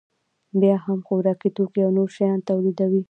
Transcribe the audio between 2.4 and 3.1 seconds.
تولیدوي